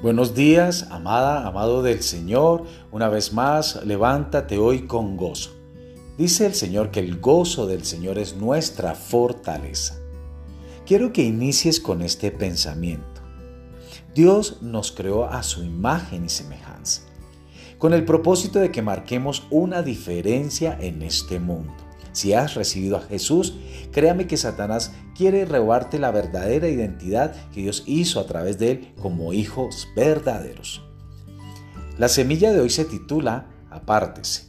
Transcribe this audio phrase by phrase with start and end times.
[0.00, 2.62] Buenos días, amada, amado del Señor.
[2.92, 5.50] Una vez más, levántate hoy con gozo.
[6.16, 9.98] Dice el Señor que el gozo del Señor es nuestra fortaleza.
[10.86, 13.22] Quiero que inicies con este pensamiento.
[14.14, 17.02] Dios nos creó a su imagen y semejanza,
[17.78, 21.74] con el propósito de que marquemos una diferencia en este mundo.
[22.18, 23.54] Si has recibido a Jesús,
[23.92, 28.92] créame que Satanás quiere robarte la verdadera identidad que Dios hizo a través de él
[29.00, 30.82] como hijos verdaderos.
[31.96, 34.48] La semilla de hoy se titula Apártese.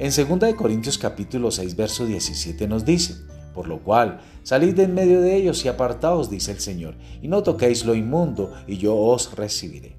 [0.00, 3.14] En 2 Corintios capítulo 6 verso 17 nos dice,
[3.54, 7.28] por lo cual, salid de en medio de ellos y apartaos, dice el Señor, y
[7.28, 9.96] no toquéis lo inmundo, y yo os recibiré.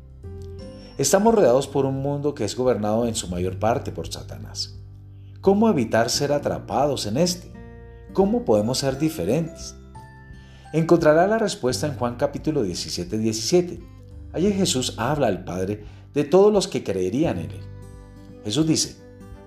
[0.98, 4.82] Estamos rodeados por un mundo que es gobernado en su mayor parte por Satanás.
[5.45, 7.52] ¿Cómo evitar ser atrapados en este?
[8.13, 9.76] ¿Cómo podemos ser diferentes?
[10.73, 13.80] Encontrará la respuesta en Juan capítulo 17, 17.
[14.34, 15.84] Allí Jesús habla al Padre
[16.15, 17.62] de todos los que creerían en Él.
[18.43, 18.96] Jesús dice,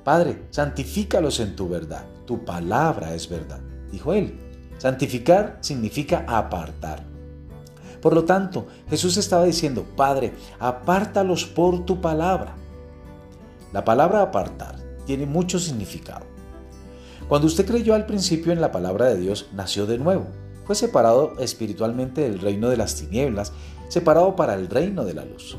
[0.04, 3.58] Padre, santifícalos en tu verdad, tu palabra es verdad.
[3.90, 4.38] Dijo Él,
[4.78, 7.02] santificar significa apartar.
[8.00, 12.54] Por lo tanto, Jesús estaba diciendo, Padre, apártalos por tu palabra.
[13.72, 16.26] La palabra apartar tiene mucho significado.
[17.28, 20.26] Cuando usted creyó al principio en la palabra de Dios, nació de nuevo.
[20.66, 23.54] Fue separado espiritualmente del reino de las tinieblas,
[23.88, 25.56] separado para el reino de la luz.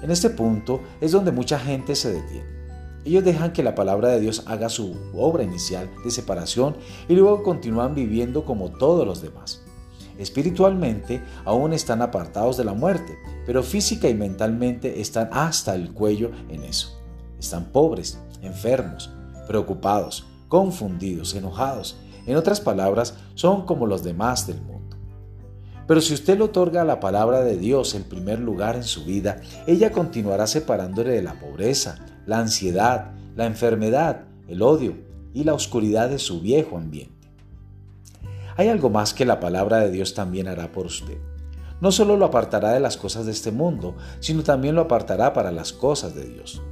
[0.00, 2.46] En este punto es donde mucha gente se detiene.
[3.04, 6.76] Ellos dejan que la palabra de Dios haga su obra inicial de separación
[7.08, 9.64] y luego continúan viviendo como todos los demás.
[10.18, 16.30] Espiritualmente aún están apartados de la muerte, pero física y mentalmente están hasta el cuello
[16.48, 17.02] en eso.
[17.40, 19.10] Están pobres, enfermos,
[19.46, 21.96] preocupados, confundidos, enojados.
[22.26, 24.96] En otras palabras, son como los demás del mundo.
[25.86, 29.04] Pero si usted le otorga a la palabra de Dios el primer lugar en su
[29.04, 34.96] vida, ella continuará separándole de la pobreza, la ansiedad, la enfermedad, el odio
[35.34, 37.28] y la oscuridad de su viejo ambiente.
[38.56, 41.18] Hay algo más que la palabra de Dios también hará por usted.
[41.80, 45.50] No solo lo apartará de las cosas de este mundo, sino también lo apartará para
[45.50, 46.62] las cosas de Dios.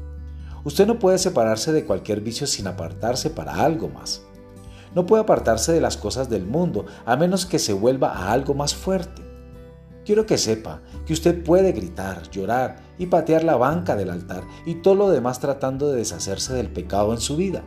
[0.65, 4.23] Usted no puede separarse de cualquier vicio sin apartarse para algo más.
[4.95, 8.55] No puede apartarse de las cosas del mundo a menos que se vuelva a algo
[8.55, 9.23] más fuerte.
[10.05, 14.77] Quiero que sepa que usted puede gritar, llorar y patear la banca del altar y
[14.77, 17.62] todo lo demás tratando de deshacerse del pecado en su vida.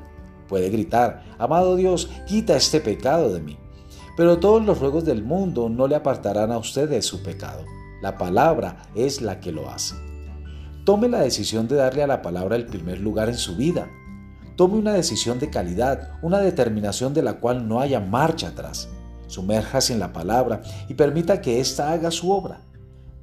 [0.47, 3.57] Puede gritar, amado Dios, quita este pecado de mí.
[4.15, 7.65] Pero todos los ruegos del mundo no le apartarán a usted de su pecado.
[8.01, 9.95] La palabra es la que lo hace.
[10.85, 13.89] Tome la decisión de darle a la palabra el primer lugar en su vida.
[14.55, 18.87] Tome una decisión de calidad, una determinación de la cual no haya marcha atrás.
[19.25, 22.61] Sumérjase en la palabra y permita que ésta haga su obra.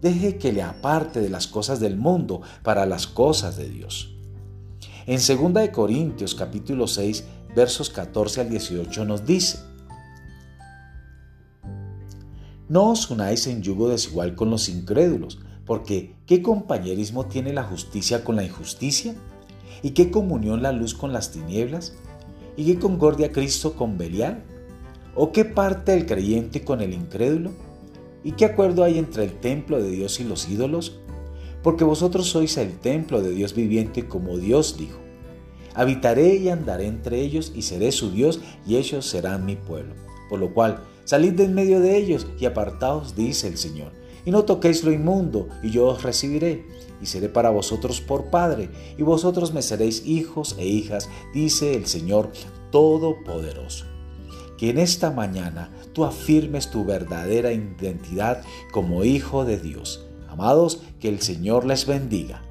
[0.00, 4.12] Deje que le aparte de las cosas del mundo para las cosas de Dios.
[5.06, 7.24] En 2 Corintios capítulo 6
[7.54, 9.60] versos 14 al 18 nos dice,
[12.68, 18.24] No os unáis en yugo desigual con los incrédulos, porque ¿qué compañerismo tiene la justicia
[18.24, 19.14] con la injusticia?
[19.82, 21.94] ¿Y qué comunión la luz con las tinieblas?
[22.56, 24.44] ¿Y qué concordia Cristo con Belial?
[25.14, 27.52] ¿O qué parte el creyente con el incrédulo?
[28.24, 31.00] ¿Y qué acuerdo hay entre el templo de Dios y los ídolos?
[31.62, 34.98] Porque vosotros sois el templo de Dios viviente como Dios dijo.
[35.74, 39.94] Habitaré y andaré entre ellos y seré su Dios y ellos serán mi pueblo.
[40.28, 44.30] Por lo cual, salid de en medio de ellos y apartaos, dice el Señor y
[44.30, 46.66] no toquéis lo inmundo, y yo os recibiré,
[47.00, 51.86] y seré para vosotros por Padre, y vosotros me seréis hijos e hijas, dice el
[51.86, 52.30] Señor
[52.70, 53.86] Todopoderoso.
[54.56, 60.06] Que en esta mañana tú afirmes tu verdadera identidad como hijo de Dios.
[60.28, 62.42] Amados, que el Señor les bendiga.